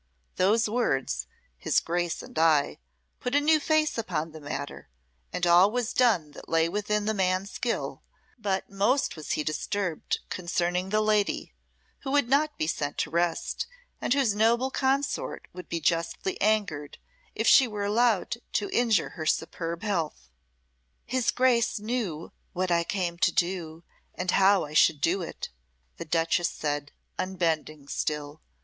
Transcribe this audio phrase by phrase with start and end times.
[0.37, 1.27] Those words
[1.59, 2.79] "his Grace and I"
[3.19, 4.89] put a new face upon the matter,
[5.31, 8.01] and all was done that lay within the man's skill;
[8.39, 11.53] but most was he disturbed concerning the lady,
[11.99, 13.67] who would not be sent to rest,
[14.01, 16.97] and whose noble consort would be justly angered
[17.35, 20.29] if she were allowed to injure her superb health.
[21.05, 23.83] "His Grace knew what I came to do
[24.15, 25.49] and how I should do it,"
[25.97, 28.41] the duchess said, unbending still.